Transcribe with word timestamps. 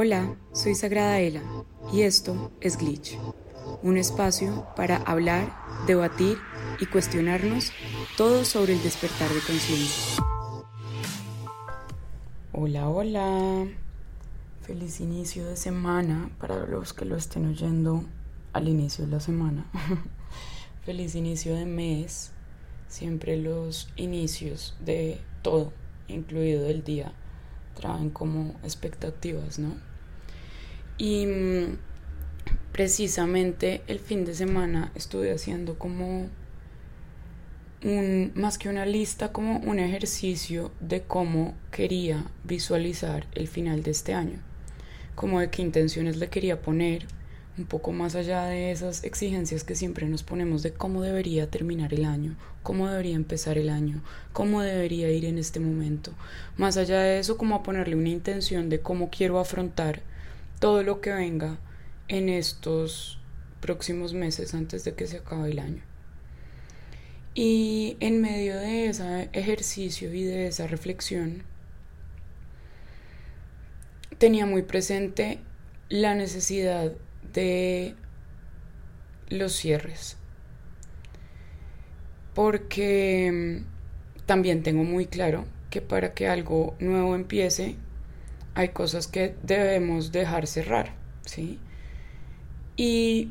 Hola, 0.00 0.36
soy 0.52 0.76
Sagrada 0.76 1.18
Ela 1.18 1.42
y 1.92 2.02
esto 2.02 2.52
es 2.60 2.78
Glitch, 2.78 3.18
un 3.82 3.96
espacio 3.96 4.64
para 4.76 4.98
hablar, 4.98 5.52
debatir 5.88 6.38
y 6.78 6.86
cuestionarnos 6.86 7.72
todo 8.16 8.44
sobre 8.44 8.74
el 8.74 8.82
despertar 8.84 9.28
de 9.28 9.40
conciencia. 9.40 10.22
Hola, 12.52 12.88
hola. 12.88 13.66
Feliz 14.60 15.00
inicio 15.00 15.48
de 15.48 15.56
semana 15.56 16.30
para 16.38 16.64
los 16.64 16.92
que 16.92 17.04
lo 17.04 17.16
estén 17.16 17.46
oyendo 17.46 18.04
al 18.52 18.68
inicio 18.68 19.04
de 19.04 19.10
la 19.10 19.18
semana. 19.18 19.66
Feliz 20.84 21.16
inicio 21.16 21.56
de 21.56 21.66
mes. 21.66 22.30
Siempre 22.86 23.36
los 23.36 23.88
inicios 23.96 24.76
de 24.78 25.20
todo, 25.42 25.72
incluido 26.06 26.68
el 26.68 26.84
día, 26.84 27.12
traen 27.74 28.10
como 28.10 28.54
expectativas, 28.62 29.58
¿no? 29.58 29.87
Y 30.98 31.26
mm, 31.26 31.78
precisamente 32.72 33.82
el 33.86 34.00
fin 34.00 34.24
de 34.24 34.34
semana 34.34 34.92
estuve 34.94 35.32
haciendo 35.32 35.78
como 35.78 36.28
un, 37.84 38.32
más 38.34 38.58
que 38.58 38.68
una 38.68 38.84
lista, 38.84 39.32
como 39.32 39.58
un 39.58 39.78
ejercicio 39.78 40.72
de 40.80 41.02
cómo 41.02 41.54
quería 41.70 42.24
visualizar 42.44 43.26
el 43.34 43.48
final 43.48 43.82
de 43.82 43.92
este 43.92 44.14
año, 44.14 44.40
como 45.14 45.40
de 45.40 45.50
qué 45.50 45.62
intenciones 45.62 46.16
le 46.16 46.28
quería 46.28 46.60
poner, 46.60 47.06
un 47.56 47.66
poco 47.66 47.90
más 47.92 48.14
allá 48.14 48.44
de 48.44 48.70
esas 48.70 49.02
exigencias 49.02 49.64
que 49.64 49.74
siempre 49.74 50.06
nos 50.06 50.22
ponemos 50.22 50.62
de 50.62 50.72
cómo 50.72 51.02
debería 51.02 51.50
terminar 51.50 51.92
el 51.92 52.04
año, 52.04 52.36
cómo 52.62 52.88
debería 52.88 53.16
empezar 53.16 53.58
el 53.58 53.68
año, 53.68 54.02
cómo 54.32 54.62
debería 54.62 55.10
ir 55.10 55.24
en 55.24 55.38
este 55.38 55.58
momento. 55.58 56.12
Más 56.56 56.76
allá 56.76 57.00
de 57.00 57.18
eso, 57.18 57.36
como 57.36 57.56
a 57.56 57.62
ponerle 57.64 57.96
una 57.96 58.10
intención 58.10 58.68
de 58.68 58.80
cómo 58.80 59.10
quiero 59.10 59.40
afrontar 59.40 60.02
todo 60.58 60.82
lo 60.82 61.00
que 61.00 61.12
venga 61.12 61.58
en 62.08 62.28
estos 62.28 63.20
próximos 63.60 64.14
meses 64.14 64.54
antes 64.54 64.84
de 64.84 64.94
que 64.94 65.06
se 65.06 65.18
acabe 65.18 65.50
el 65.50 65.58
año. 65.58 65.82
Y 67.34 67.96
en 68.00 68.20
medio 68.20 68.56
de 68.56 68.86
ese 68.86 69.28
ejercicio 69.32 70.12
y 70.12 70.24
de 70.24 70.48
esa 70.48 70.66
reflexión, 70.66 71.44
tenía 74.18 74.46
muy 74.46 74.62
presente 74.62 75.38
la 75.88 76.14
necesidad 76.14 76.92
de 77.32 77.94
los 79.28 79.52
cierres. 79.52 80.16
Porque 82.34 83.62
mm, 83.64 84.26
también 84.26 84.62
tengo 84.62 84.84
muy 84.84 85.06
claro 85.06 85.44
que 85.70 85.80
para 85.80 86.14
que 86.14 86.28
algo 86.28 86.76
nuevo 86.80 87.14
empiece, 87.14 87.76
hay 88.58 88.70
cosas 88.70 89.06
que 89.06 89.36
debemos 89.44 90.10
dejar 90.10 90.48
cerrar, 90.48 90.92
¿sí? 91.24 91.60
Y 92.76 93.30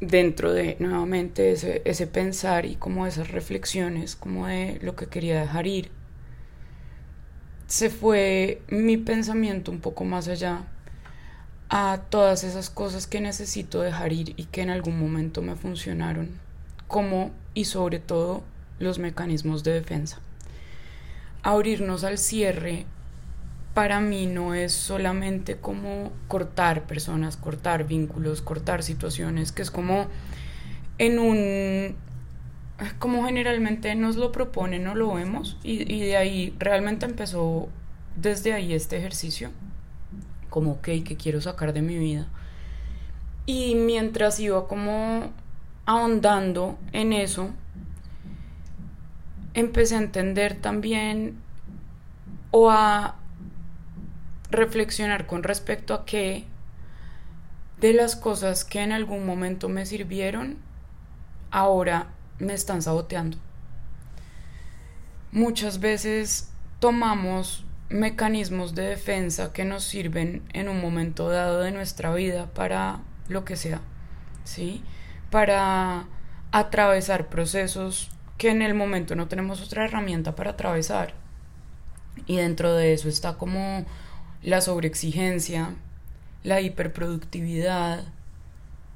dentro 0.00 0.52
de 0.52 0.76
nuevamente 0.78 1.50
ese, 1.50 1.82
ese 1.84 2.06
pensar 2.06 2.64
y 2.64 2.76
como 2.76 3.04
esas 3.08 3.32
reflexiones, 3.32 4.14
como 4.14 4.46
de 4.46 4.78
lo 4.80 4.94
que 4.94 5.06
quería 5.06 5.40
dejar 5.40 5.66
ir, 5.66 5.90
se 7.66 7.90
fue 7.90 8.62
mi 8.68 8.96
pensamiento 8.96 9.72
un 9.72 9.80
poco 9.80 10.04
más 10.04 10.28
allá 10.28 10.66
a 11.68 12.02
todas 12.08 12.44
esas 12.44 12.70
cosas 12.70 13.08
que 13.08 13.20
necesito 13.20 13.80
dejar 13.80 14.12
ir 14.12 14.34
y 14.36 14.44
que 14.44 14.62
en 14.62 14.70
algún 14.70 15.00
momento 15.00 15.42
me 15.42 15.56
funcionaron, 15.56 16.28
como 16.86 17.32
y 17.54 17.64
sobre 17.64 17.98
todo 17.98 18.44
los 18.78 19.00
mecanismos 19.00 19.64
de 19.64 19.72
defensa. 19.72 20.20
Abrirnos 21.42 22.04
al 22.04 22.18
cierre 22.18 22.86
para 23.74 24.00
mí 24.00 24.26
no 24.26 24.54
es 24.54 24.72
solamente 24.72 25.56
como 25.56 26.12
cortar 26.28 26.86
personas, 26.86 27.36
cortar 27.36 27.86
vínculos, 27.86 28.42
cortar 28.42 28.82
situaciones, 28.82 29.52
que 29.52 29.62
es 29.62 29.70
como 29.70 30.08
en 30.98 31.18
un 31.18 31.96
como 32.98 33.24
generalmente 33.26 33.94
nos 33.94 34.16
lo 34.16 34.32
proponen 34.32 34.86
o 34.88 34.94
lo 34.94 35.14
vemos 35.14 35.56
y, 35.62 36.00
de 36.00 36.16
ahí 36.16 36.54
realmente 36.58 37.06
empezó 37.06 37.68
desde 38.16 38.52
ahí 38.52 38.72
este 38.72 38.96
ejercicio 38.96 39.50
como, 40.50 40.72
ok, 40.72 40.84
¿qué 41.04 41.16
quiero 41.16 41.40
sacar 41.40 41.72
de 41.72 41.80
mi 41.80 41.96
vida? 41.96 42.26
Y 43.46 43.74
mientras 43.74 44.38
iba 44.38 44.68
como 44.68 45.30
ahondando 45.86 46.78
en 46.92 47.12
eso, 47.12 47.50
empecé 49.54 49.94
a 49.94 49.98
entender 49.98 50.54
también 50.54 51.36
o 52.50 52.70
a 52.70 53.16
reflexionar 54.52 55.26
con 55.26 55.42
respecto 55.42 55.94
a 55.94 56.04
que 56.04 56.44
de 57.80 57.92
las 57.92 58.14
cosas 58.14 58.64
que 58.64 58.80
en 58.80 58.92
algún 58.92 59.26
momento 59.26 59.68
me 59.68 59.86
sirvieron, 59.86 60.58
ahora 61.50 62.08
me 62.38 62.54
están 62.54 62.82
saboteando. 62.82 63.38
Muchas 65.32 65.80
veces 65.80 66.52
tomamos 66.78 67.64
mecanismos 67.88 68.74
de 68.74 68.82
defensa 68.84 69.52
que 69.52 69.64
nos 69.64 69.84
sirven 69.84 70.42
en 70.52 70.68
un 70.68 70.80
momento 70.80 71.28
dado 71.28 71.60
de 71.60 71.72
nuestra 71.72 72.14
vida 72.14 72.46
para 72.54 73.00
lo 73.28 73.44
que 73.44 73.56
sea, 73.56 73.80
¿sí? 74.44 74.82
Para 75.30 76.06
atravesar 76.52 77.28
procesos 77.28 78.10
que 78.38 78.50
en 78.50 78.62
el 78.62 78.74
momento 78.74 79.14
no 79.14 79.28
tenemos 79.28 79.62
otra 79.62 79.84
herramienta 79.84 80.34
para 80.34 80.52
atravesar. 80.52 81.14
Y 82.26 82.36
dentro 82.36 82.74
de 82.74 82.92
eso 82.92 83.08
está 83.08 83.34
como 83.34 83.86
la 84.42 84.60
sobreexigencia, 84.60 85.74
la 86.42 86.60
hiperproductividad, 86.60 88.04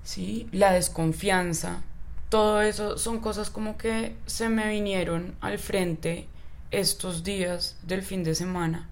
¿sí? 0.03 0.49
La 0.53 0.73
desconfianza. 0.73 1.83
Todo 2.29 2.63
eso 2.63 2.99
son 2.99 3.21
cosas 3.21 3.51
como 3.51 3.79
que 3.79 4.15
se 4.27 4.49
me 4.49 4.69
vinieron 4.69 5.35
al 5.41 5.59
frente 5.59 6.27
estos 6.71 7.23
días 7.23 7.77
del 7.87 8.03
fin 8.03 8.25
de 8.25 8.35
semana 8.35 8.89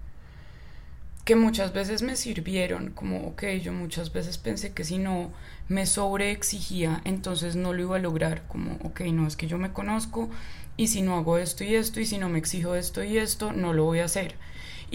que 1.25 1.35
muchas 1.35 1.73
veces 1.73 2.03
me 2.03 2.15
sirvieron, 2.15 2.91
como, 2.91 3.25
ok, 3.27 3.45
yo 3.61 3.73
muchas 3.73 4.13
veces 4.13 4.37
pensé 4.37 4.73
que 4.73 4.83
si 4.83 4.99
no 4.99 5.31
me 5.67 5.87
sobreexigía, 5.87 7.01
entonces 7.03 7.55
no 7.55 7.73
lo 7.73 7.81
iba 7.81 7.95
a 7.95 7.99
lograr, 7.99 8.43
como, 8.47 8.73
ok, 8.83 9.01
no, 9.11 9.25
es 9.25 9.35
que 9.35 9.47
yo 9.47 9.57
me 9.57 9.73
conozco 9.73 10.29
y 10.77 10.87
si 10.87 11.01
no 11.01 11.17
hago 11.17 11.39
esto 11.39 11.63
y 11.63 11.73
esto 11.73 11.99
y 11.99 12.05
si 12.05 12.19
no 12.19 12.29
me 12.29 12.37
exijo 12.37 12.75
esto 12.75 13.03
y 13.03 13.17
esto, 13.17 13.53
no 13.53 13.73
lo 13.73 13.85
voy 13.85 13.99
a 13.99 14.05
hacer. 14.05 14.35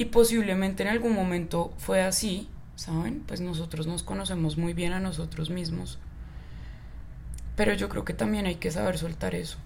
Y 0.01 0.07
posiblemente 0.07 0.83
en 0.83 0.89
algún 0.89 1.13
momento 1.13 1.75
fue 1.77 2.01
así, 2.01 2.49
¿saben? 2.75 3.21
Pues 3.21 3.43
nosotros 3.43 3.87
nos 3.87 4.03
conocemos 4.03 4.57
muy 4.57 4.73
bien 4.73 4.95
a 4.95 4.99
nosotros 4.99 5.51
mismos. 5.51 5.99
Pero 7.55 7.75
yo 7.75 7.91
creo 7.91 8.03
que 8.07 8.15
también 8.15 8.47
hay 8.47 8.55
que 8.55 8.71
saber 8.71 8.97
soltar 8.97 9.35
eso, 9.35 9.59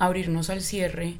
abrirnos 0.00 0.50
al 0.50 0.60
cierre 0.60 1.18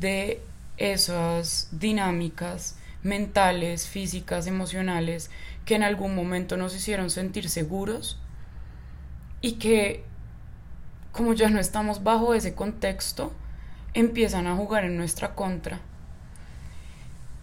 de 0.00 0.40
esas 0.78 1.68
dinámicas 1.72 2.78
mentales, 3.02 3.86
físicas, 3.86 4.46
emocionales, 4.46 5.30
que 5.66 5.74
en 5.74 5.82
algún 5.82 6.14
momento 6.14 6.56
nos 6.56 6.74
hicieron 6.74 7.10
sentir 7.10 7.50
seguros 7.50 8.18
y 9.42 9.56
que 9.56 10.04
como 11.12 11.34
ya 11.34 11.50
no 11.50 11.60
estamos 11.60 12.02
bajo 12.02 12.32
ese 12.32 12.54
contexto, 12.54 13.30
empiezan 13.92 14.46
a 14.46 14.56
jugar 14.56 14.84
en 14.84 14.96
nuestra 14.96 15.34
contra. 15.34 15.82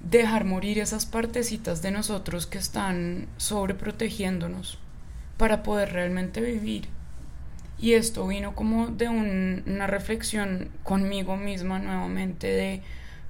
Dejar 0.06 0.46
morir 0.46 0.80
esas 0.80 1.06
partecitas 1.06 1.82
de 1.82 1.92
nosotros 1.92 2.46
que 2.46 2.60
están 2.60 3.28
sobreprotegiéndonos 3.38 4.78
para 5.38 5.64
poder 5.64 5.94
realmente 5.94 6.42
vivir. 6.42 6.88
Y 7.80 7.94
esto 7.94 8.28
vino 8.28 8.56
como 8.56 8.88
de 8.88 9.10
una 9.10 9.88
reflexión 9.88 10.70
conmigo 10.84 11.36
misma 11.36 11.80
nuevamente 11.80 12.48
de 12.48 12.82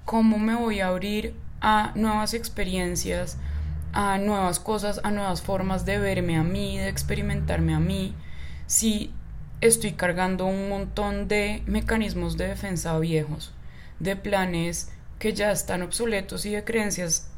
cómo 0.04 0.38
me 0.38 0.56
voy 0.56 0.82
a 0.82 0.88
abrir 0.88 1.34
a 1.62 1.94
nuevas 1.96 2.34
experiencias, 2.34 3.38
a 3.94 4.18
nuevas 4.18 4.60
cosas, 4.60 5.00
a 5.04 5.12
nuevas 5.12 5.42
formas 5.42 5.86
de 5.86 5.98
verme 5.98 6.38
a 6.38 6.44
mí, 6.44 6.78
de 6.78 6.90
experimentarme 6.90 7.74
a 7.74 7.80
mí, 7.80 8.14
si 8.68 9.14
estoy 9.62 9.94
cargando 9.94 10.46
un 10.46 10.70
montón 10.70 11.28
de 11.28 11.64
mecanismos 11.66 12.38
de 12.38 12.50
defensa 12.50 13.00
viejos, 13.00 13.54
de 14.00 14.16
planes 14.16 14.92
que 15.26 15.34
ya 15.34 15.52
están 15.52 15.82
obsoletos 15.82 16.46
y 16.46 16.52
de 16.52 16.64
creencias 16.64 17.32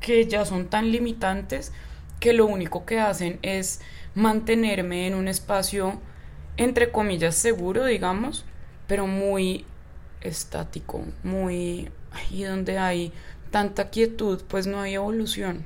que 0.00 0.26
ya 0.26 0.44
son 0.44 0.66
tan 0.66 0.90
limitantes 0.90 1.70
que 2.18 2.32
lo 2.32 2.46
único 2.46 2.84
que 2.84 2.98
hacen 2.98 3.38
es 3.42 3.80
mantenerme 4.16 5.06
en 5.06 5.14
un 5.14 5.28
espacio 5.28 6.00
entre 6.56 6.90
comillas 6.90 7.36
seguro, 7.36 7.84
digamos, 7.84 8.44
pero 8.88 9.06
muy 9.06 9.64
estático, 10.20 11.04
muy 11.22 11.90
ahí 12.10 12.42
donde 12.42 12.78
hay 12.78 13.12
tanta 13.52 13.90
quietud, 13.90 14.42
pues 14.48 14.66
no 14.66 14.80
hay 14.80 14.94
evolución. 14.94 15.64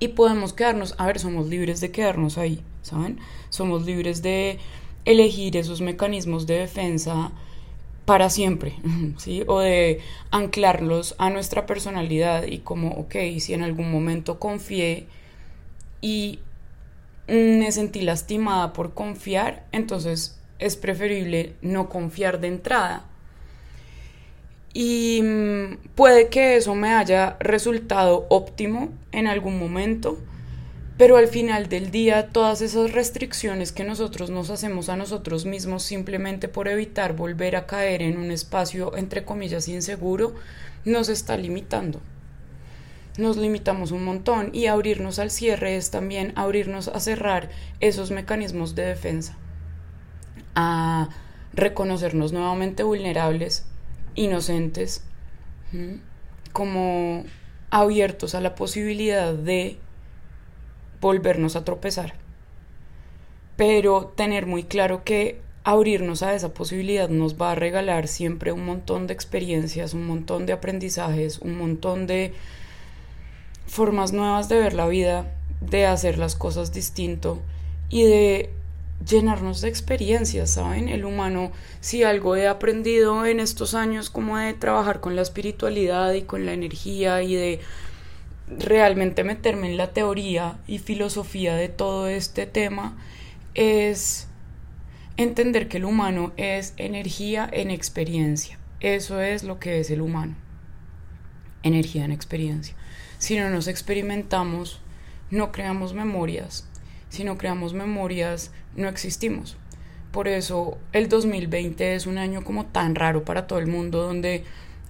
Y 0.00 0.08
podemos 0.08 0.52
quedarnos, 0.54 0.96
a 0.98 1.06
ver, 1.06 1.20
somos 1.20 1.46
libres 1.46 1.80
de 1.80 1.92
quedarnos 1.92 2.36
ahí, 2.36 2.64
¿saben? 2.82 3.20
Somos 3.48 3.86
libres 3.86 4.22
de 4.22 4.58
elegir 5.04 5.56
esos 5.56 5.80
mecanismos 5.80 6.48
de 6.48 6.54
defensa 6.58 7.30
para 8.04 8.30
siempre, 8.30 8.74
¿sí? 9.18 9.44
O 9.46 9.60
de 9.60 10.00
anclarlos 10.30 11.14
a 11.18 11.30
nuestra 11.30 11.66
personalidad 11.66 12.44
y 12.44 12.58
como, 12.58 12.92
ok, 12.92 13.14
si 13.38 13.54
en 13.54 13.62
algún 13.62 13.90
momento 13.90 14.38
confié 14.38 15.06
y 16.00 16.40
me 17.28 17.70
sentí 17.72 18.02
lastimada 18.02 18.72
por 18.72 18.94
confiar, 18.94 19.64
entonces 19.72 20.38
es 20.58 20.76
preferible 20.76 21.54
no 21.62 21.88
confiar 21.88 22.40
de 22.40 22.48
entrada. 22.48 23.06
Y 24.74 25.20
mm, 25.22 25.76
puede 25.94 26.28
que 26.28 26.56
eso 26.56 26.74
me 26.74 26.94
haya 26.94 27.36
resultado 27.40 28.26
óptimo 28.30 28.90
en 29.12 29.26
algún 29.26 29.58
momento, 29.58 30.18
pero 30.98 31.16
al 31.16 31.28
final 31.28 31.68
del 31.68 31.90
día 31.90 32.28
todas 32.28 32.60
esas 32.60 32.92
restricciones 32.92 33.72
que 33.72 33.84
nosotros 33.84 34.30
nos 34.30 34.50
hacemos 34.50 34.88
a 34.88 34.96
nosotros 34.96 35.46
mismos 35.46 35.82
simplemente 35.82 36.48
por 36.48 36.68
evitar 36.68 37.14
volver 37.14 37.56
a 37.56 37.66
caer 37.66 38.02
en 38.02 38.18
un 38.18 38.30
espacio 38.30 38.96
entre 38.96 39.24
comillas 39.24 39.68
inseguro, 39.68 40.34
nos 40.84 41.08
está 41.08 41.36
limitando. 41.36 42.00
Nos 43.18 43.36
limitamos 43.36 43.90
un 43.90 44.04
montón 44.04 44.50
y 44.54 44.66
abrirnos 44.66 45.18
al 45.18 45.30
cierre 45.30 45.76
es 45.76 45.90
también 45.90 46.32
abrirnos 46.34 46.88
a 46.88 46.98
cerrar 46.98 47.50
esos 47.80 48.10
mecanismos 48.10 48.74
de 48.74 48.86
defensa, 48.86 49.36
a 50.54 51.10
reconocernos 51.52 52.32
nuevamente 52.32 52.82
vulnerables, 52.82 53.66
inocentes, 54.14 55.04
como 56.52 57.24
abiertos 57.70 58.34
a 58.34 58.40
la 58.40 58.54
posibilidad 58.54 59.34
de 59.34 59.78
volvernos 61.02 61.56
a 61.56 61.64
tropezar. 61.64 62.14
Pero 63.56 64.14
tener 64.16 64.46
muy 64.46 64.64
claro 64.64 65.04
que 65.04 65.42
abrirnos 65.64 66.22
a 66.22 66.34
esa 66.34 66.54
posibilidad 66.54 67.10
nos 67.10 67.40
va 67.40 67.52
a 67.52 67.54
regalar 67.54 68.08
siempre 68.08 68.52
un 68.52 68.64
montón 68.64 69.06
de 69.06 69.12
experiencias, 69.12 69.92
un 69.92 70.06
montón 70.06 70.46
de 70.46 70.54
aprendizajes, 70.54 71.38
un 71.38 71.58
montón 71.58 72.06
de 72.06 72.32
formas 73.66 74.12
nuevas 74.12 74.48
de 74.48 74.58
ver 74.58 74.72
la 74.72 74.88
vida, 74.88 75.30
de 75.60 75.86
hacer 75.86 76.18
las 76.18 76.34
cosas 76.34 76.72
distinto 76.72 77.40
y 77.90 78.04
de 78.04 78.50
llenarnos 79.06 79.60
de 79.60 79.68
experiencias, 79.68 80.50
¿saben? 80.50 80.88
El 80.88 81.04
humano, 81.04 81.52
si 81.80 82.04
algo 82.04 82.36
he 82.36 82.46
aprendido 82.46 83.26
en 83.26 83.40
estos 83.40 83.74
años 83.74 84.10
como 84.10 84.38
de 84.38 84.54
trabajar 84.54 85.00
con 85.00 85.16
la 85.16 85.22
espiritualidad 85.22 86.12
y 86.14 86.22
con 86.22 86.46
la 86.46 86.52
energía 86.52 87.22
y 87.22 87.34
de 87.34 87.60
realmente 88.58 89.24
meterme 89.24 89.68
en 89.70 89.76
la 89.76 89.92
teoría 89.92 90.58
y 90.66 90.78
filosofía 90.78 91.54
de 91.54 91.68
todo 91.68 92.08
este 92.08 92.46
tema 92.46 92.96
es 93.54 94.28
entender 95.16 95.68
que 95.68 95.78
el 95.78 95.84
humano 95.84 96.32
es 96.36 96.74
energía 96.76 97.48
en 97.52 97.70
experiencia. 97.70 98.58
Eso 98.80 99.20
es 99.20 99.44
lo 99.44 99.58
que 99.58 99.80
es 99.80 99.90
el 99.90 100.00
humano. 100.00 100.34
Energía 101.62 102.04
en 102.04 102.12
experiencia. 102.12 102.74
Si 103.18 103.38
no 103.38 103.50
nos 103.50 103.68
experimentamos, 103.68 104.80
no 105.30 105.52
creamos 105.52 105.94
memorias. 105.94 106.66
Si 107.08 107.24
no 107.24 107.38
creamos 107.38 107.74
memorias, 107.74 108.50
no 108.74 108.88
existimos. 108.88 109.56
Por 110.10 110.28
eso 110.28 110.78
el 110.92 111.08
2020 111.08 111.94
es 111.94 112.06
un 112.06 112.18
año 112.18 112.44
como 112.44 112.66
tan 112.66 112.94
raro 112.94 113.24
para 113.24 113.46
todo 113.46 113.58
el 113.58 113.66
mundo 113.66 114.02
donde 114.02 114.44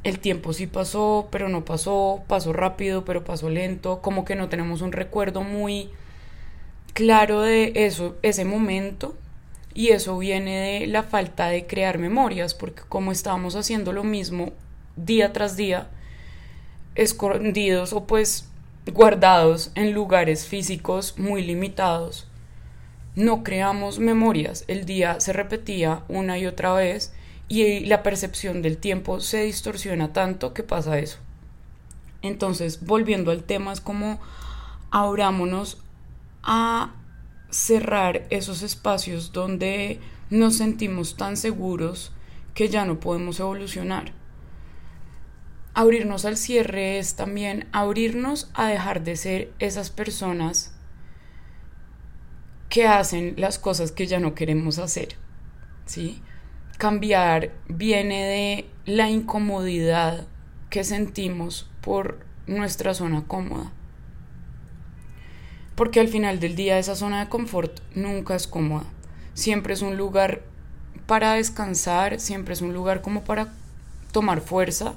el 0.04 0.18
tiempo 0.18 0.52
sí 0.52 0.66
pasó, 0.66 1.28
pero 1.30 1.48
no 1.48 1.64
pasó, 1.64 2.22
pasó 2.26 2.52
rápido, 2.52 3.04
pero 3.04 3.24
pasó 3.24 3.48
lento, 3.48 4.00
como 4.02 4.24
que 4.24 4.34
no 4.34 4.48
tenemos 4.48 4.82
un 4.82 4.92
recuerdo 4.92 5.42
muy 5.42 5.90
claro 6.92 7.40
de 7.42 7.72
eso, 7.74 8.16
ese 8.22 8.44
momento, 8.44 9.14
y 9.74 9.88
eso 9.88 10.18
viene 10.18 10.80
de 10.80 10.86
la 10.86 11.02
falta 11.02 11.48
de 11.48 11.66
crear 11.66 11.98
memorias, 11.98 12.54
porque 12.54 12.82
como 12.88 13.12
estábamos 13.12 13.54
haciendo 13.56 13.92
lo 13.92 14.04
mismo 14.04 14.50
día 14.96 15.32
tras 15.32 15.56
día, 15.56 15.88
escondidos 16.94 17.92
o 17.92 18.04
pues 18.04 18.48
guardados 18.92 19.70
en 19.76 19.92
lugares 19.92 20.46
físicos 20.46 21.16
muy 21.16 21.42
limitados, 21.42 22.26
no 23.14 23.44
creamos 23.44 23.98
memorias, 23.98 24.64
el 24.68 24.84
día 24.84 25.20
se 25.20 25.32
repetía 25.32 26.02
una 26.08 26.38
y 26.38 26.46
otra 26.46 26.72
vez, 26.72 27.14
y 27.48 27.80
la 27.80 28.02
percepción 28.02 28.62
del 28.62 28.78
tiempo 28.78 29.20
se 29.20 29.42
distorsiona 29.44 30.12
tanto 30.12 30.54
que 30.54 30.62
pasa 30.62 30.98
eso. 30.98 31.18
Entonces, 32.22 32.84
volviendo 32.86 33.30
al 33.30 33.42
tema, 33.42 33.72
es 33.72 33.80
como 33.80 34.20
abrámonos 34.90 35.78
a 36.42 36.94
cerrar 37.50 38.26
esos 38.30 38.62
espacios 38.62 39.32
donde 39.32 40.00
nos 40.30 40.56
sentimos 40.56 41.16
tan 41.16 41.36
seguros 41.36 42.12
que 42.54 42.68
ya 42.68 42.84
no 42.84 43.00
podemos 43.00 43.40
evolucionar. 43.40 44.12
Abrirnos 45.74 46.24
al 46.24 46.36
cierre 46.36 46.98
es 46.98 47.16
también 47.16 47.68
abrirnos 47.72 48.50
a 48.54 48.66
dejar 48.66 49.02
de 49.02 49.16
ser 49.16 49.52
esas 49.58 49.90
personas 49.90 50.74
que 52.68 52.86
hacen 52.86 53.34
las 53.36 53.58
cosas 53.58 53.92
que 53.92 54.06
ya 54.06 54.20
no 54.20 54.34
queremos 54.34 54.78
hacer. 54.78 55.16
¿Sí? 55.84 56.22
Cambiar 56.82 57.52
viene 57.68 58.24
de 58.24 58.92
la 58.92 59.08
incomodidad 59.08 60.26
que 60.68 60.82
sentimos 60.82 61.70
por 61.80 62.26
nuestra 62.48 62.92
zona 62.92 63.22
cómoda. 63.28 63.70
Porque 65.76 66.00
al 66.00 66.08
final 66.08 66.40
del 66.40 66.56
día 66.56 66.80
esa 66.80 66.96
zona 66.96 67.20
de 67.20 67.28
confort 67.28 67.78
nunca 67.94 68.34
es 68.34 68.48
cómoda. 68.48 68.82
Siempre 69.32 69.74
es 69.74 69.82
un 69.82 69.96
lugar 69.96 70.42
para 71.06 71.34
descansar, 71.34 72.18
siempre 72.18 72.52
es 72.52 72.62
un 72.62 72.74
lugar 72.74 73.00
como 73.00 73.22
para 73.22 73.52
tomar 74.10 74.40
fuerza, 74.40 74.94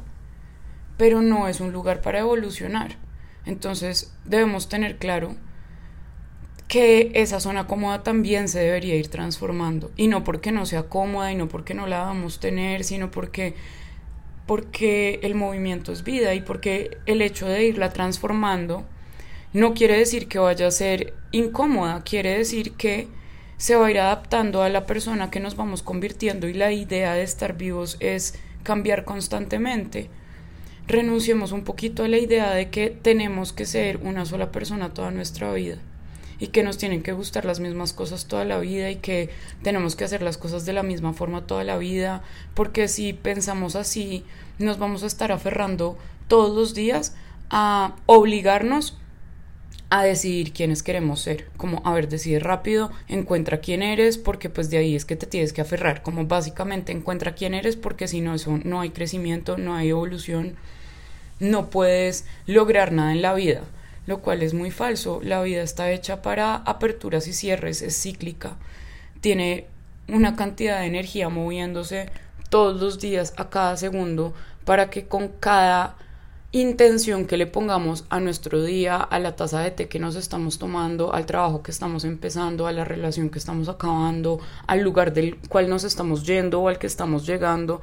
pero 0.97 1.21
no 1.21 1.47
es 1.47 1.59
un 1.59 1.71
lugar 1.71 2.01
para 2.01 2.17
evolucionar. 2.17 2.95
Entonces 3.45 4.11
debemos 4.23 4.69
tener 4.69 4.97
claro 4.97 5.35
que 6.67 7.11
esa 7.13 7.39
zona 7.39 7.67
cómoda 7.67 8.03
también 8.03 8.47
se 8.47 8.59
debería 8.59 8.95
ir 8.95 9.09
transformando. 9.09 9.91
Y 9.95 10.07
no 10.07 10.23
porque 10.23 10.51
no 10.51 10.65
sea 10.65 10.83
cómoda 10.83 11.31
y 11.31 11.35
no 11.35 11.47
porque 11.47 11.73
no 11.73 11.87
la 11.87 11.99
vamos 11.99 12.37
a 12.37 12.41
tener, 12.41 12.83
sino 12.83 13.11
porque, 13.11 13.53
porque 14.47 15.19
el 15.23 15.35
movimiento 15.35 15.91
es 15.91 16.03
vida 16.03 16.33
y 16.33 16.41
porque 16.41 16.97
el 17.05 17.21
hecho 17.21 17.47
de 17.47 17.65
irla 17.65 17.93
transformando 17.93 18.83
no 19.53 19.73
quiere 19.73 19.97
decir 19.97 20.27
que 20.27 20.39
vaya 20.39 20.67
a 20.67 20.71
ser 20.71 21.13
incómoda, 21.31 22.03
quiere 22.03 22.37
decir 22.37 22.73
que 22.73 23.07
se 23.57 23.75
va 23.75 23.87
a 23.87 23.91
ir 23.91 23.99
adaptando 23.99 24.63
a 24.63 24.69
la 24.69 24.85
persona 24.85 25.29
que 25.29 25.39
nos 25.39 25.55
vamos 25.55 25.81
convirtiendo 25.81 26.49
y 26.49 26.53
la 26.53 26.73
idea 26.73 27.13
de 27.13 27.23
estar 27.23 27.55
vivos 27.55 27.95
es 28.01 28.37
cambiar 28.63 29.05
constantemente. 29.05 30.09
Renunciemos 30.87 31.51
un 31.51 31.63
poquito 31.63 32.03
a 32.03 32.07
la 32.07 32.17
idea 32.17 32.51
de 32.51 32.69
que 32.69 32.89
tenemos 32.89 33.53
que 33.53 33.65
ser 33.65 33.97
una 33.97 34.25
sola 34.25 34.51
persona 34.51 34.93
toda 34.93 35.09
nuestra 35.11 35.53
vida 35.53 35.79
y 36.39 36.47
que 36.47 36.63
nos 36.63 36.77
tienen 36.77 37.03
que 37.03 37.13
gustar 37.13 37.45
las 37.45 37.59
mismas 37.59 37.93
cosas 37.93 38.25
toda 38.25 38.45
la 38.45 38.59
vida 38.59 38.89
y 38.91 38.97
que 38.97 39.29
tenemos 39.63 39.95
que 39.95 40.03
hacer 40.03 40.21
las 40.21 40.37
cosas 40.37 40.65
de 40.65 40.73
la 40.73 40.83
misma 40.83 41.13
forma 41.13 41.47
toda 41.47 41.63
la 41.63 41.77
vida, 41.77 42.23
porque 42.53 42.87
si 42.87 43.13
pensamos 43.13 43.75
así, 43.75 44.23
nos 44.59 44.79
vamos 44.79 45.03
a 45.03 45.07
estar 45.07 45.31
aferrando 45.31 45.97
todos 46.27 46.55
los 46.55 46.73
días 46.73 47.15
a 47.49 47.95
obligarnos 48.05 48.97
a 49.89 50.03
decidir 50.03 50.51
quiénes 50.51 50.81
queremos 50.81 51.21
ser, 51.21 51.47
como 51.57 51.81
a 51.85 51.93
ver, 51.93 52.09
decide 52.09 52.39
rápido, 52.39 52.91
encuentra 53.07 53.61
quién 53.61 53.83
eres, 53.83 54.17
porque 54.17 54.49
pues 54.49 54.69
de 54.69 54.77
ahí 54.77 54.95
es 54.95 55.05
que 55.05 55.15
te 55.15 55.27
tienes 55.27 55.53
que 55.53 55.61
aferrar, 55.61 56.01
como 56.01 56.25
básicamente 56.25 56.91
encuentra 56.91 57.35
quién 57.35 57.53
eres, 57.53 57.75
porque 57.75 58.07
si 58.07 58.19
no 58.19 58.33
eso 58.33 58.59
no 58.63 58.81
hay 58.81 58.89
crecimiento, 58.89 59.57
no 59.57 59.75
hay 59.75 59.89
evolución, 59.89 60.55
no 61.39 61.69
puedes 61.69 62.25
lograr 62.47 62.91
nada 62.91 63.11
en 63.11 63.21
la 63.21 63.33
vida 63.35 63.61
lo 64.05 64.19
cual 64.21 64.43
es 64.43 64.53
muy 64.53 64.71
falso. 64.71 65.19
La 65.23 65.41
vida 65.41 65.61
está 65.61 65.91
hecha 65.91 66.21
para 66.21 66.55
aperturas 66.55 67.27
y 67.27 67.33
cierres, 67.33 67.81
es 67.81 68.01
cíclica, 68.01 68.57
tiene 69.21 69.67
una 70.07 70.35
cantidad 70.35 70.79
de 70.79 70.85
energía 70.85 71.29
moviéndose 71.29 72.09
todos 72.49 72.79
los 72.79 72.99
días, 72.99 73.33
a 73.37 73.49
cada 73.49 73.75
segundo, 73.77 74.33
para 74.65 74.89
que 74.89 75.07
con 75.07 75.29
cada 75.39 75.95
intención 76.51 77.25
que 77.25 77.35
le 77.35 77.47
pongamos 77.47 78.05
a 78.09 78.21
nuestro 78.21 78.63
día, 78.63 78.95
a 78.95 79.19
la 79.19 79.35
taza 79.35 79.59
de 79.59 79.71
té 79.71 79.89
que 79.89 79.99
nos 79.99 80.15
estamos 80.15 80.57
tomando, 80.57 81.13
al 81.13 81.25
trabajo 81.25 81.61
que 81.61 81.71
estamos 81.71 82.05
empezando, 82.05 82.65
a 82.65 82.71
la 82.71 82.85
relación 82.85 83.29
que 83.29 83.39
estamos 83.39 83.67
acabando, 83.67 84.39
al 84.65 84.79
lugar 84.79 85.11
del 85.11 85.37
cual 85.49 85.69
nos 85.69 85.83
estamos 85.83 86.25
yendo 86.25 86.61
o 86.61 86.69
al 86.69 86.79
que 86.79 86.87
estamos 86.87 87.25
llegando, 87.25 87.81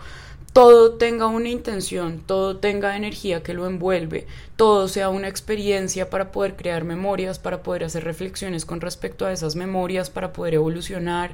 todo 0.52 0.94
tenga 0.94 1.26
una 1.26 1.48
intención, 1.48 2.20
todo 2.20 2.58
tenga 2.58 2.96
energía 2.96 3.42
que 3.42 3.54
lo 3.54 3.66
envuelve, 3.66 4.26
todo 4.56 4.86
sea 4.86 5.08
una 5.08 5.28
experiencia 5.28 6.10
para 6.10 6.30
poder 6.30 6.56
crear 6.56 6.84
memorias, 6.84 7.38
para 7.38 7.62
poder 7.62 7.84
hacer 7.84 8.04
reflexiones 8.04 8.66
con 8.66 8.80
respecto 8.80 9.24
a 9.24 9.32
esas 9.32 9.56
memorias, 9.56 10.10
para 10.10 10.32
poder 10.32 10.54
evolucionar, 10.54 11.32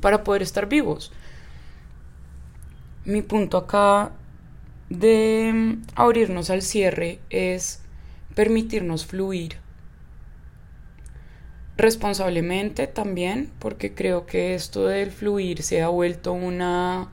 para 0.00 0.22
poder 0.22 0.42
estar 0.42 0.68
vivos. 0.68 1.12
Mi 3.04 3.22
punto 3.22 3.56
acá 3.56 4.12
de 4.88 5.78
abrirnos 5.96 6.50
al 6.50 6.62
cierre 6.62 7.18
es 7.30 7.80
permitirnos 8.34 9.04
fluir 9.04 9.56
responsablemente 11.76 12.86
también, 12.86 13.50
porque 13.58 13.94
creo 13.94 14.26
que 14.26 14.54
esto 14.54 14.86
del 14.86 15.10
fluir 15.10 15.62
se 15.62 15.82
ha 15.82 15.88
vuelto 15.88 16.32
una 16.32 17.08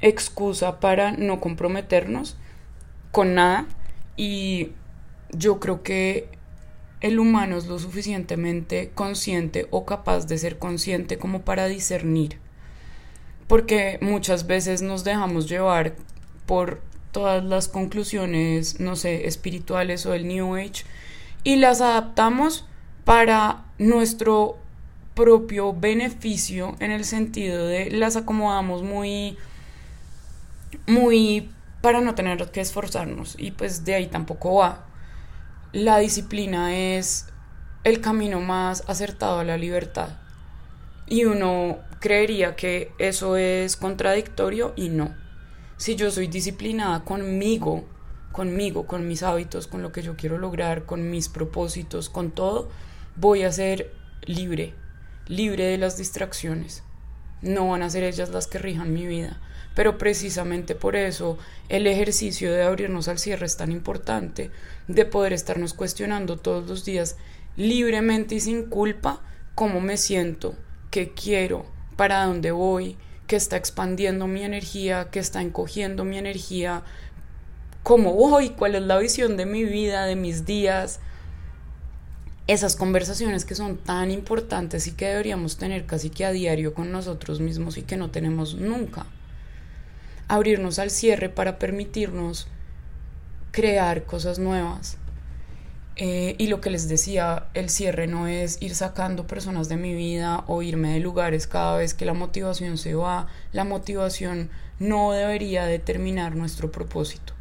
excusa 0.00 0.80
para 0.80 1.12
no 1.12 1.40
comprometernos 1.40 2.36
con 3.12 3.34
nada 3.34 3.66
y 4.16 4.72
yo 5.30 5.60
creo 5.60 5.82
que 5.82 6.28
el 7.00 7.18
humano 7.18 7.56
es 7.56 7.66
lo 7.66 7.78
suficientemente 7.78 8.90
consciente 8.94 9.66
o 9.70 9.84
capaz 9.84 10.26
de 10.26 10.38
ser 10.38 10.58
consciente 10.58 11.18
como 11.18 11.42
para 11.42 11.66
discernir. 11.66 12.38
Porque 13.46 13.98
muchas 14.00 14.46
veces 14.46 14.82
nos 14.82 15.04
dejamos 15.04 15.48
llevar 15.48 15.94
por 16.46 16.82
todas 17.12 17.44
las 17.44 17.68
conclusiones, 17.68 18.80
no 18.80 18.96
sé, 18.96 19.26
espirituales 19.26 20.04
o 20.06 20.12
del 20.12 20.26
New 20.26 20.56
Age 20.56 20.84
y 21.44 21.56
las 21.56 21.80
adaptamos 21.80 22.66
para 23.04 23.64
nuestro 23.78 24.58
propio 25.14 25.72
beneficio 25.72 26.76
en 26.80 26.90
el 26.90 27.04
sentido 27.04 27.66
de 27.66 27.90
las 27.90 28.16
acomodamos 28.16 28.82
muy 28.82 29.38
muy 30.86 31.50
para 31.80 32.00
no 32.00 32.14
tener 32.14 32.50
que 32.50 32.60
esforzarnos 32.60 33.36
y 33.38 33.52
pues 33.52 33.84
de 33.84 33.94
ahí 33.94 34.06
tampoco 34.06 34.56
va. 34.56 34.86
La 35.72 35.98
disciplina 35.98 36.74
es 36.74 37.26
el 37.84 38.00
camino 38.00 38.40
más 38.40 38.82
acertado 38.88 39.38
a 39.38 39.44
la 39.44 39.56
libertad. 39.56 40.08
Y 41.06 41.24
uno 41.24 41.78
creería 42.00 42.56
que 42.56 42.92
eso 42.98 43.36
es 43.36 43.76
contradictorio 43.76 44.72
y 44.74 44.88
no. 44.88 45.14
Si 45.76 45.94
yo 45.94 46.10
soy 46.10 46.26
disciplinada 46.26 47.04
conmigo, 47.04 47.84
conmigo, 48.32 48.86
con 48.86 49.06
mis 49.06 49.22
hábitos, 49.22 49.66
con 49.66 49.82
lo 49.82 49.92
que 49.92 50.02
yo 50.02 50.16
quiero 50.16 50.38
lograr, 50.38 50.84
con 50.84 51.10
mis 51.10 51.28
propósitos, 51.28 52.08
con 52.08 52.32
todo, 52.32 52.68
voy 53.14 53.44
a 53.44 53.52
ser 53.52 53.92
libre, 54.22 54.74
libre 55.28 55.64
de 55.64 55.78
las 55.78 55.96
distracciones. 55.96 56.82
No 57.42 57.68
van 57.68 57.82
a 57.82 57.90
ser 57.90 58.02
ellas 58.02 58.30
las 58.30 58.46
que 58.46 58.58
rijan 58.58 58.92
mi 58.92 59.06
vida. 59.06 59.40
Pero 59.76 59.98
precisamente 59.98 60.74
por 60.74 60.96
eso 60.96 61.36
el 61.68 61.86
ejercicio 61.86 62.50
de 62.50 62.62
abrirnos 62.62 63.08
al 63.08 63.18
cierre 63.18 63.44
es 63.44 63.58
tan 63.58 63.70
importante, 63.70 64.50
de 64.88 65.04
poder 65.04 65.34
estarnos 65.34 65.74
cuestionando 65.74 66.38
todos 66.38 66.66
los 66.66 66.86
días 66.86 67.16
libremente 67.58 68.36
y 68.36 68.40
sin 68.40 68.70
culpa 68.70 69.20
cómo 69.54 69.82
me 69.82 69.98
siento, 69.98 70.54
qué 70.90 71.12
quiero, 71.12 71.66
para 71.94 72.24
dónde 72.24 72.52
voy, 72.52 72.96
qué 73.26 73.36
está 73.36 73.58
expandiendo 73.58 74.26
mi 74.26 74.44
energía, 74.44 75.08
qué 75.10 75.18
está 75.18 75.42
encogiendo 75.42 76.06
mi 76.06 76.16
energía, 76.16 76.82
cómo 77.82 78.14
voy, 78.14 78.50
cuál 78.50 78.76
es 78.76 78.82
la 78.82 78.96
visión 78.96 79.36
de 79.36 79.44
mi 79.44 79.64
vida, 79.64 80.06
de 80.06 80.16
mis 80.16 80.46
días. 80.46 81.00
Esas 82.46 82.76
conversaciones 82.76 83.44
que 83.44 83.54
son 83.54 83.76
tan 83.76 84.10
importantes 84.10 84.86
y 84.86 84.92
que 84.92 85.08
deberíamos 85.08 85.58
tener 85.58 85.84
casi 85.84 86.08
que 86.08 86.24
a 86.24 86.30
diario 86.30 86.72
con 86.72 86.92
nosotros 86.92 87.40
mismos 87.40 87.76
y 87.76 87.82
que 87.82 87.98
no 87.98 88.10
tenemos 88.10 88.54
nunca 88.54 89.04
abrirnos 90.28 90.78
al 90.78 90.90
cierre 90.90 91.28
para 91.28 91.58
permitirnos 91.58 92.48
crear 93.52 94.04
cosas 94.04 94.38
nuevas. 94.38 94.98
Eh, 95.98 96.34
y 96.36 96.48
lo 96.48 96.60
que 96.60 96.68
les 96.68 96.88
decía, 96.88 97.46
el 97.54 97.70
cierre 97.70 98.06
no 98.06 98.26
es 98.26 98.60
ir 98.60 98.74
sacando 98.74 99.26
personas 99.26 99.70
de 99.70 99.78
mi 99.78 99.94
vida 99.94 100.44
o 100.46 100.60
irme 100.60 100.92
de 100.92 101.00
lugares 101.00 101.46
cada 101.46 101.78
vez 101.78 101.94
que 101.94 102.04
la 102.04 102.12
motivación 102.12 102.76
se 102.76 102.94
va. 102.94 103.28
La 103.52 103.64
motivación 103.64 104.50
no 104.78 105.12
debería 105.12 105.64
determinar 105.64 106.36
nuestro 106.36 106.70
propósito, 106.70 107.32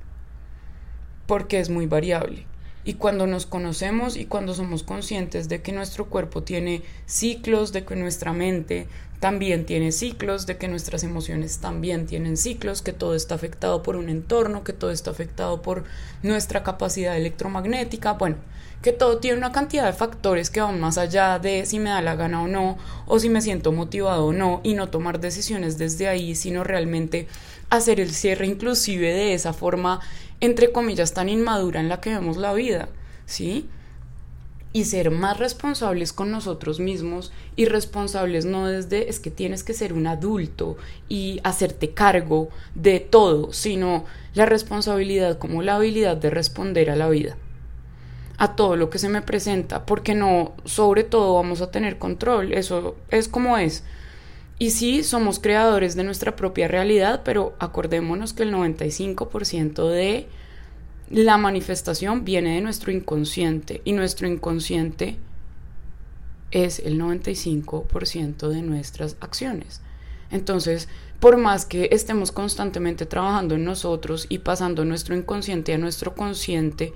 porque 1.28 1.60
es 1.60 1.70
muy 1.70 1.86
variable. 1.86 2.46
Y 2.86 2.94
cuando 2.94 3.26
nos 3.26 3.48
conocemos 3.48 4.16
y 4.16 4.26
cuando 4.26 4.54
somos 4.54 4.84
conscientes 4.84 5.50
de 5.50 5.62
que 5.62 5.72
nuestro 5.72 6.06
cuerpo 6.06 6.44
tiene 6.44 6.84
ciclos, 7.08 7.74
de 7.74 7.84
que 7.84 7.96
nuestra 7.96 8.32
mente 8.32 8.88
también 9.20 9.66
tiene 9.66 9.92
ciclos, 9.92 10.46
de 10.46 10.58
que 10.58 10.68
nuestras 10.68 11.04
emociones 11.04 11.58
también 11.58 12.06
tienen 12.06 12.38
ciclos, 12.38 12.84
que 12.84 12.94
todo 12.94 13.16
está 13.16 13.34
afectado 13.34 13.82
por 13.82 13.96
un 13.96 14.10
entorno, 14.10 14.64
que 14.64 14.74
todo 14.74 14.92
está 14.92 15.10
afectado 15.10 15.64
por 15.64 15.84
nuestra 16.22 16.62
capacidad 16.62 17.18
electromagnética, 17.18 18.14
bueno, 18.14 18.36
que 18.84 18.92
todo 18.92 19.18
tiene 19.18 19.40
una 19.40 19.52
cantidad 19.52 19.86
de 19.86 19.94
factores 19.94 20.52
que 20.52 20.62
van 20.62 20.80
más 20.80 21.00
allá 21.00 21.40
de 21.40 21.66
si 21.66 21.80
me 21.80 21.90
da 21.90 22.04
la 22.04 22.16
gana 22.16 22.44
o 22.44 22.48
no, 22.48 22.78
o 23.08 23.18
si 23.18 23.30
me 23.30 23.42
siento 23.42 23.72
motivado 23.72 24.28
o 24.28 24.32
no, 24.32 24.62
y 24.64 24.76
no 24.76 24.90
tomar 24.90 25.20
decisiones 25.20 25.80
desde 25.80 26.08
ahí, 26.08 26.36
sino 26.36 26.64
realmente 26.64 27.28
hacer 27.70 28.00
el 28.00 28.12
cierre 28.12 28.48
inclusive 28.48 29.14
de 29.14 29.34
esa 29.34 29.54
forma, 29.54 30.00
entre 30.40 30.72
comillas, 30.72 31.14
tan 31.14 31.30
inmadura 31.30 31.80
en 31.80 31.90
la 31.90 32.02
que 32.02 32.12
vemos 32.12 32.38
la 32.38 32.54
vida, 32.54 32.90
¿sí? 33.26 33.68
y 34.76 34.84
ser 34.84 35.10
más 35.10 35.40
responsables 35.40 36.12
con 36.12 36.32
nosotros 36.32 36.82
mismos 36.82 37.32
y 37.56 37.64
responsables 37.64 38.44
no 38.44 38.68
desde 38.68 39.10
es 39.10 39.22
que 39.22 39.32
tienes 39.32 39.64
que 39.64 39.74
ser 39.74 39.94
un 39.94 40.06
adulto 40.06 40.76
y 41.08 41.40
hacerte 41.46 41.92
cargo 41.92 42.50
de 42.74 43.00
todo, 43.00 43.54
sino 43.54 44.04
la 44.34 44.46
responsabilidad 44.46 45.38
como 45.38 45.62
la 45.62 45.78
habilidad 45.78 46.18
de 46.18 46.30
responder 46.30 46.90
a 46.90 46.98
la 46.98 47.08
vida, 47.08 47.38
a 48.38 48.58
todo 48.58 48.76
lo 48.76 48.90
que 48.90 49.00
se 49.00 49.08
me 49.08 49.22
presenta, 49.22 49.86
porque 49.86 50.14
no, 50.14 50.52
sobre 50.66 51.06
todo 51.06 51.36
vamos 51.36 51.62
a 51.62 51.72
tener 51.72 51.98
control, 51.98 52.52
eso 52.52 52.98
es 53.12 53.30
como 53.30 53.58
es. 53.58 53.82
Y 54.58 54.70
sí, 54.70 55.04
somos 55.04 55.40
creadores 55.40 55.96
de 55.96 56.06
nuestra 56.06 56.36
propia 56.36 56.68
realidad, 56.68 57.22
pero 57.26 57.56
acordémonos 57.60 58.34
que 58.34 58.44
el 58.44 58.54
95% 58.54 59.90
de 59.90 60.28
la 61.10 61.38
manifestación 61.38 62.24
viene 62.24 62.56
de 62.56 62.62
nuestro 62.62 62.92
inconsciente 62.92 63.82
y 63.84 63.92
nuestro 63.92 64.28
inconsciente 64.28 65.18
es 66.52 66.80
el 66.80 67.00
95% 67.00 68.48
de 68.48 68.62
nuestras 68.62 69.18
acciones. 69.20 69.82
Entonces, 70.32 70.88
por 71.20 71.36
más 71.38 71.66
que 71.66 71.90
estemos 71.92 72.32
constantemente 72.32 73.06
trabajando 73.06 73.56
en 73.56 73.66
nosotros 73.66 74.26
y 74.30 74.40
pasando 74.40 74.86
nuestro 74.86 75.16
inconsciente 75.16 75.74
a 75.74 75.78
nuestro 75.78 76.16
consciente, 76.16 76.94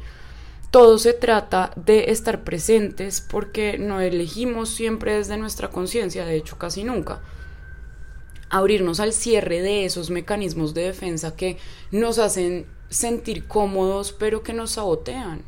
todo 0.71 0.97
se 0.97 1.13
trata 1.13 1.71
de 1.75 2.11
estar 2.11 2.43
presentes 2.43 3.21
porque 3.21 3.77
no 3.77 3.99
elegimos 3.99 4.69
siempre 4.69 5.15
desde 5.15 5.37
nuestra 5.37 5.69
conciencia, 5.69 6.25
de 6.25 6.35
hecho 6.35 6.57
casi 6.57 6.83
nunca. 6.83 7.21
Abrirnos 8.49 8.99
al 8.99 9.13
cierre 9.13 9.61
de 9.61 9.85
esos 9.85 10.09
mecanismos 10.09 10.73
de 10.73 10.83
defensa 10.83 11.35
que 11.35 11.57
nos 11.91 12.17
hacen 12.19 12.65
sentir 12.89 13.47
cómodos, 13.47 14.11
pero 14.11 14.43
que 14.43 14.53
nos 14.53 14.71
sabotean. 14.71 15.43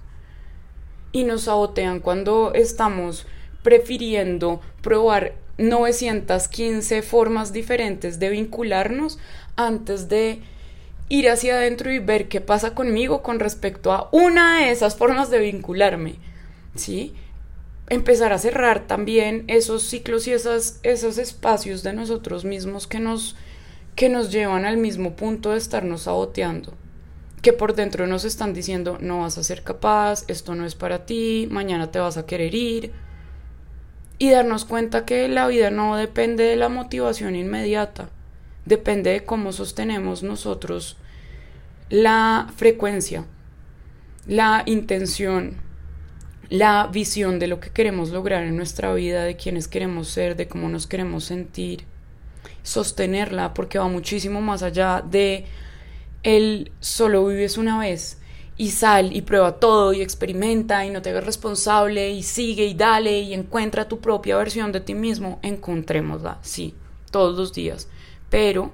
Y 1.12 1.24
nos 1.24 1.44
sabotean 1.44 2.00
cuando 2.00 2.54
estamos 2.54 3.26
prefiriendo 3.64 4.62
probar 4.82 5.36
915 5.58 7.02
formas 7.02 7.54
diferentes 7.54 8.20
de 8.20 8.30
vincularnos 8.30 9.20
antes 9.56 10.10
de 10.10 10.42
ir 11.10 11.30
hacia 11.30 11.56
adentro 11.56 11.92
y 11.92 12.00
ver 12.00 12.30
qué 12.30 12.40
pasa 12.42 12.74
conmigo 12.74 13.22
con 13.22 13.40
respecto 13.40 13.92
a 13.92 14.08
una 14.12 14.60
de 14.60 14.72
esas 14.72 14.96
formas 14.96 15.30
de 15.30 15.40
vincularme. 15.40 16.16
¿Sí? 16.76 17.14
Empezar 17.92 18.32
a 18.32 18.38
cerrar 18.38 18.88
también 18.88 19.44
esos 19.48 19.84
ciclos 19.84 20.26
y 20.26 20.32
esos 20.32 21.18
espacios 21.18 21.84
de 21.84 21.92
nosotros 21.92 22.46
mismos 22.46 22.88
que 22.88 23.02
nos, 23.02 23.36
que 23.96 24.08
nos 24.08 24.32
llevan 24.32 24.64
al 24.64 24.78
mismo 24.78 25.18
punto 25.18 25.52
de 25.52 25.58
estarnos 25.58 26.04
saboteando 26.04 26.74
que 27.42 27.54
por 27.54 27.76
dentro 27.76 28.08
nos 28.08 28.24
están 28.24 28.54
diciendo 28.54 28.98
no 29.02 29.22
vas 29.22 29.38
a 29.38 29.44
ser 29.44 29.64
capaz, 29.64 30.26
esto 30.28 30.56
no 30.56 30.66
es 30.66 30.76
para 30.76 31.06
ti, 31.06 31.48
mañana 31.50 31.92
te 31.92 32.00
vas 32.00 32.18
a 32.18 32.26
querer 32.26 32.54
ir. 32.54 32.92
Y 34.20 34.30
darnos 34.30 34.66
cuenta 34.66 35.06
que 35.06 35.28
la 35.28 35.48
vida 35.48 35.72
no 35.72 35.96
depende 35.96 36.44
de 36.44 36.56
la 36.56 36.70
motivación 36.70 37.36
inmediata, 37.36 38.10
depende 38.66 39.10
de 39.10 39.26
cómo 39.26 39.52
sostenemos 39.52 40.22
nosotros 40.22 40.98
la 41.90 42.48
frecuencia, 42.56 43.26
la 44.28 44.62
intención, 44.68 45.58
la 46.52 46.88
visión 46.88 47.40
de 47.40 47.48
lo 47.48 47.62
que 47.62 47.70
queremos 47.70 48.10
lograr 48.10 48.44
en 48.44 48.58
nuestra 48.58 48.94
vida, 48.94 49.24
de 49.24 49.38
quiénes 49.38 49.70
queremos 49.70 50.10
ser, 50.10 50.36
de 50.36 50.50
cómo 50.50 50.68
nos 50.68 50.86
queremos 50.86 51.24
sentir, 51.24 51.86
sostenerla 52.62 53.54
porque 53.54 53.80
va 53.80 53.88
muchísimo 53.88 54.42
más 54.42 54.62
allá 54.62 55.02
de 55.02 55.46
el 56.24 56.74
solo 56.82 57.26
vives 57.26 57.58
una 57.58 57.80
vez 57.80 58.20
y 58.58 58.72
sal 58.72 59.16
y 59.16 59.22
prueba 59.22 59.62
todo 59.62 59.94
y 59.94 60.02
experimenta 60.02 60.86
y 60.86 60.90
no 60.90 61.02
te 61.02 61.12
hagas 61.12 61.26
responsable 61.26 62.12
y 62.12 62.22
sigue 62.22 62.66
y 62.66 62.74
dale 62.74 63.22
y 63.22 63.34
encuentra 63.34 63.88
tu 63.88 64.02
propia 64.02 64.36
versión 64.36 64.74
de 64.74 64.82
ti 64.82 64.94
mismo, 64.94 65.40
encontrémosla, 65.44 66.40
sí, 66.42 66.76
todos 67.12 67.38
los 67.38 67.54
días, 67.54 67.88
pero 68.30 68.74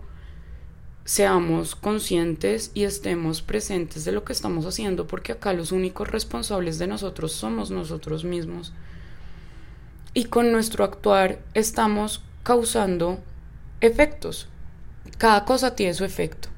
seamos 1.08 1.78
conscientes 1.78 2.72
y 2.74 2.84
estemos 2.84 3.42
presentes 3.42 4.04
de 4.04 4.12
lo 4.12 4.26
que 4.26 4.34
estamos 4.34 4.66
haciendo 4.66 5.08
porque 5.08 5.32
acá 5.32 5.54
los 5.54 5.72
únicos 5.72 6.12
responsables 6.12 6.80
de 6.80 6.88
nosotros 6.88 7.32
somos 7.32 7.72
nosotros 7.72 8.26
mismos 8.26 8.74
y 10.14 10.26
con 10.26 10.52
nuestro 10.52 10.84
actuar 10.84 11.40
estamos 11.54 12.22
causando 12.44 13.20
efectos. 13.80 14.50
Cada 15.18 15.46
cosa 15.46 15.76
tiene 15.76 15.94
su 15.94 16.04
efecto 16.04 16.50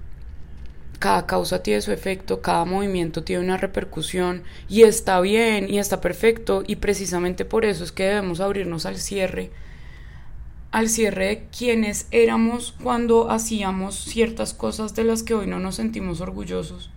cada 0.98 1.26
causa 1.26 1.64
tiene 1.64 1.82
su 1.82 1.94
efecto, 1.94 2.42
cada 2.42 2.66
movimiento 2.66 3.24
tiene 3.24 3.44
una 3.44 3.58
repercusión 3.58 4.44
y 4.68 4.82
está 4.82 5.22
bien 5.22 5.70
y 5.70 5.80
está 5.80 6.02
perfecto 6.02 6.64
y 6.68 6.76
precisamente 6.76 7.46
por 7.46 7.66
eso 7.66 7.86
es 7.86 7.94
que 7.94 8.04
debemos 8.04 8.42
abrirnos 8.42 8.86
al 8.86 8.98
cierre 8.98 9.52
al 10.72 10.90
cierre 10.90 11.26
de 11.26 11.48
quienes 11.48 12.08
éramos 12.12 12.76
cuando 12.84 13.32
hacíamos 13.32 13.96
ciertas 13.96 14.54
cosas 14.54 14.94
de 14.94 15.04
las 15.04 15.24
que 15.24 15.34
hoy 15.34 15.48
no 15.48 15.60
nos 15.60 15.76
sentimos 15.76 16.22
orgullosos 16.22 16.92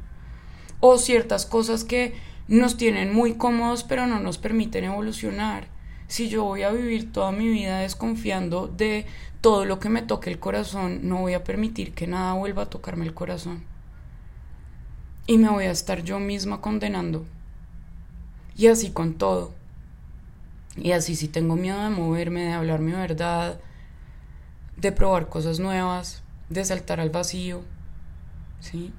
o 0.80 0.98
ciertas 0.98 1.46
cosas 1.46 1.84
que 1.84 2.12
nos 2.48 2.76
tienen 2.76 3.14
muy 3.14 3.34
cómodos 3.34 3.84
pero 3.84 4.06
no 4.06 4.20
nos 4.20 4.36
permiten 4.36 4.84
evolucionar. 4.84 5.68
Si 6.08 6.28
yo 6.28 6.44
voy 6.44 6.62
a 6.62 6.70
vivir 6.70 7.10
toda 7.12 7.32
mi 7.32 7.48
vida 7.48 7.78
desconfiando 7.78 8.68
de 8.68 9.06
todo 9.40 9.64
lo 9.64 9.80
que 9.80 9.88
me 9.88 10.02
toque 10.02 10.28
el 10.28 10.38
corazón, 10.38 11.08
no 11.08 11.20
voy 11.20 11.32
a 11.32 11.44
permitir 11.44 11.94
que 11.94 12.06
nada 12.06 12.34
vuelva 12.34 12.64
a 12.64 12.70
tocarme 12.70 13.06
el 13.06 13.14
corazón. 13.14 13.64
Y 15.26 15.38
me 15.38 15.48
voy 15.48 15.64
a 15.64 15.70
estar 15.70 16.02
yo 16.02 16.18
misma 16.18 16.60
condenando. 16.60 17.24
Y 18.56 18.66
así 18.66 18.90
con 18.90 19.14
todo. 19.14 19.54
Y 20.76 20.92
así 20.92 21.16
si 21.16 21.28
tengo 21.28 21.56
miedo 21.56 21.82
de 21.82 21.90
moverme, 21.90 22.44
de 22.44 22.52
hablar 22.52 22.80
mi 22.80 22.92
verdad, 22.92 23.60
de 24.76 24.92
probar 24.92 25.28
cosas 25.28 25.58
nuevas, 25.58 26.22
de 26.48 26.64
saltar 26.64 27.00
al 27.00 27.10
vacío, 27.10 27.62
¿sí? 28.60 28.92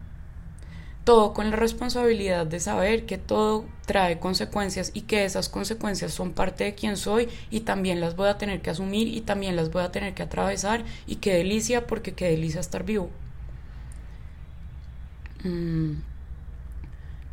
Todo 1.04 1.34
con 1.34 1.50
la 1.50 1.58
responsabilidad 1.58 2.46
de 2.46 2.60
saber 2.60 3.06
que 3.06 3.18
todo 3.18 3.66
trae 3.86 4.20
consecuencias 4.20 4.92
y 4.94 5.02
que 5.02 5.26
esas 5.26 5.50
consecuencias 5.50 6.14
son 6.14 6.32
parte 6.32 6.64
de 6.64 6.76
quien 6.76 6.96
soy 6.96 7.28
y 7.52 7.62
también 7.62 8.00
las 8.00 8.16
voy 8.16 8.30
a 8.30 8.38
tener 8.38 8.62
que 8.62 8.70
asumir 8.70 9.10
y 9.10 9.22
también 9.22 9.56
las 9.56 9.70
voy 9.72 9.84
a 9.84 9.92
tener 9.92 10.14
que 10.14 10.24
atravesar 10.24 10.86
y 11.06 11.18
qué 11.18 11.34
delicia 11.34 11.88
porque 11.88 12.14
qué 12.14 12.30
delicia 12.30 12.62
estar 12.62 12.86
vivo. 12.86 13.10
Mm. 15.44 15.96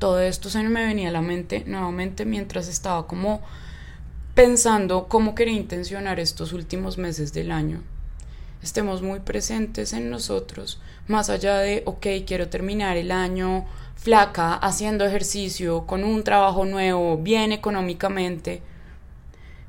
Todo 0.00 0.18
esto 0.20 0.50
se 0.50 0.62
me 0.62 0.87
venía 0.87 1.11
a 1.11 1.12
la 1.12 1.20
mente 1.20 1.62
nuevamente 1.66 2.25
mientras 2.25 2.66
estaba 2.68 3.06
como 3.06 3.40
pensando 4.40 5.06
cómo 5.06 5.35
quería 5.35 5.52
intencionar 5.52 6.18
estos 6.18 6.54
últimos 6.54 6.97
meses 6.97 7.35
del 7.35 7.52
año. 7.52 7.82
Estemos 8.62 9.02
muy 9.02 9.20
presentes 9.20 9.92
en 9.92 10.09
nosotros, 10.09 10.80
más 11.09 11.28
allá 11.28 11.59
de, 11.59 11.82
ok, 11.85 12.06
quiero 12.26 12.49
terminar 12.49 12.97
el 12.97 13.12
año 13.12 13.66
flaca, 13.97 14.54
haciendo 14.54 15.04
ejercicio, 15.04 15.87
con 15.87 16.04
un 16.04 16.25
trabajo 16.25 16.64
nuevo, 16.64 17.18
bien 17.18 17.52
económicamente. 17.52 18.62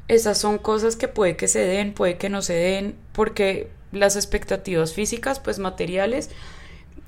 Esas 0.08 0.38
son 0.38 0.58
cosas 0.58 0.96
que 0.96 1.10
puede 1.10 1.36
que 1.36 1.50
se 1.50 1.60
den, 1.60 1.94
puede 1.94 2.18
que 2.18 2.30
no 2.30 2.42
se 2.42 2.54
den, 2.54 2.96
porque 3.12 3.70
las 3.92 4.16
expectativas 4.16 4.94
físicas, 4.94 5.42
pues 5.42 5.60
materiales, 5.60 6.30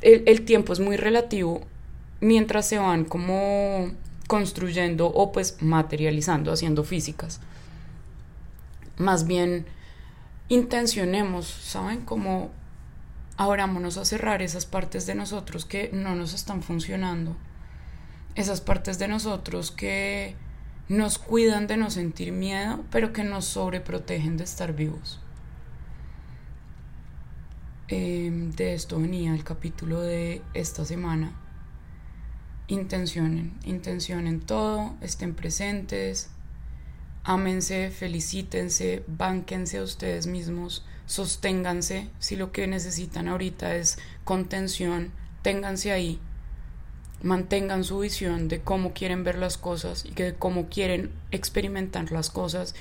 el, 0.02 0.24
el 0.26 0.44
tiempo 0.44 0.74
es 0.74 0.82
muy 0.82 0.98
relativo 0.98 1.62
mientras 2.20 2.68
se 2.68 2.78
van 2.78 3.06
como 3.06 3.94
construyendo 4.34 5.06
o 5.10 5.32
pues 5.32 5.62
materializando, 5.62 6.52
haciendo 6.52 6.84
físicas. 6.84 7.40
Más 8.98 9.28
bien 9.28 9.68
intencionemos, 10.50 11.46
¿saben? 11.46 12.02
Como 12.02 12.50
abrámonos 13.38 13.98
a 13.98 14.06
cerrar 14.06 14.42
esas 14.42 14.66
partes 14.66 15.06
de 15.06 15.14
nosotros 15.14 15.66
que 15.66 15.92
no 15.94 16.16
nos 16.16 16.34
están 16.34 16.64
funcionando. 16.64 17.36
Esas 18.34 18.60
partes 18.60 18.98
de 18.98 19.08
nosotros 19.08 19.70
que 19.70 20.36
nos 20.90 21.20
cuidan 21.20 21.68
de 21.68 21.78
no 21.78 21.92
sentir 21.92 22.32
miedo, 22.32 22.84
pero 22.90 23.14
que 23.14 23.24
nos 23.24 23.46
sobreprotegen 23.46 24.38
de 24.38 24.46
estar 24.46 24.74
vivos. 24.74 25.20
Em, 27.88 28.50
de 28.54 28.74
esto 28.74 29.00
venía 29.00 29.36
el 29.36 29.44
capítulo 29.44 30.02
de 30.02 30.42
esta 30.56 30.86
semana 30.86 31.43
intencionen, 32.68 33.54
intencionen 33.66 34.40
todo, 34.40 34.96
estén 35.02 35.36
presentes, 35.36 36.30
ámense, 37.24 37.90
felicítense, 37.92 39.04
bánquense 39.08 39.78
a 39.78 39.84
ustedes 39.84 40.28
mismos, 40.28 40.86
sosténganse, 41.06 42.10
si 42.20 42.36
lo 42.36 42.52
que 42.52 42.68
necesitan 42.68 43.28
ahorita 43.28 43.76
es 43.76 43.98
contención, 44.24 45.12
ténganse 45.42 45.92
ahí, 45.92 46.20
mantengan 47.22 47.84
su 47.84 48.00
visión 48.00 48.50
de 48.50 48.62
cómo 48.62 48.94
quieren 48.94 49.24
ver 49.24 49.38
las 49.38 49.58
cosas 49.58 50.06
y 50.06 50.12
de 50.12 50.36
cómo 50.36 50.68
quieren 50.68 51.12
experimentar 51.32 52.12
las 52.12 52.30
cosas 52.30 52.76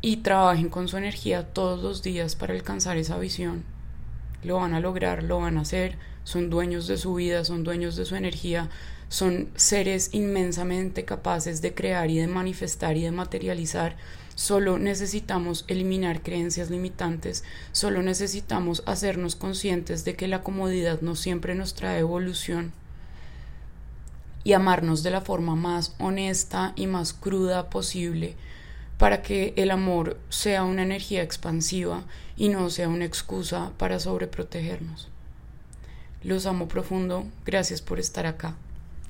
y 0.00 0.18
trabajen 0.18 0.70
con 0.70 0.88
su 0.88 0.96
energía 0.96 1.52
todos 1.52 1.82
los 1.82 2.02
días 2.02 2.34
para 2.34 2.54
alcanzar 2.54 2.96
esa 2.96 3.18
visión. 3.18 3.64
Lo 4.42 4.56
van 4.56 4.74
a 4.74 4.80
lograr, 4.80 5.22
lo 5.22 5.38
van 5.38 5.58
a 5.58 5.60
hacer, 5.60 5.96
son 6.24 6.50
dueños 6.50 6.86
de 6.88 6.96
su 6.96 7.14
vida, 7.14 7.44
son 7.44 7.62
dueños 7.62 7.94
de 7.94 8.04
su 8.04 8.16
energía, 8.16 8.70
son 9.12 9.50
seres 9.56 10.08
inmensamente 10.12 11.04
capaces 11.04 11.60
de 11.60 11.74
crear 11.74 12.10
y 12.10 12.16
de 12.16 12.28
manifestar 12.28 12.96
y 12.96 13.02
de 13.02 13.10
materializar. 13.10 13.94
Solo 14.36 14.78
necesitamos 14.78 15.66
eliminar 15.68 16.22
creencias 16.22 16.70
limitantes, 16.70 17.44
solo 17.72 18.02
necesitamos 18.02 18.82
hacernos 18.86 19.36
conscientes 19.36 20.06
de 20.06 20.16
que 20.16 20.28
la 20.28 20.42
comodidad 20.42 21.02
no 21.02 21.14
siempre 21.14 21.54
nos 21.54 21.74
trae 21.74 21.98
evolución 21.98 22.72
y 24.44 24.54
amarnos 24.54 25.02
de 25.02 25.10
la 25.10 25.20
forma 25.20 25.56
más 25.56 25.94
honesta 25.98 26.72
y 26.74 26.86
más 26.86 27.12
cruda 27.12 27.68
posible 27.68 28.34
para 28.96 29.20
que 29.20 29.52
el 29.58 29.72
amor 29.72 30.16
sea 30.30 30.64
una 30.64 30.84
energía 30.84 31.22
expansiva 31.22 32.04
y 32.38 32.48
no 32.48 32.70
sea 32.70 32.88
una 32.88 33.04
excusa 33.04 33.72
para 33.76 34.00
sobreprotegernos. 34.00 35.10
Los 36.22 36.46
amo 36.46 36.66
profundo, 36.66 37.26
gracias 37.44 37.82
por 37.82 38.00
estar 38.00 38.24
acá. 38.24 38.56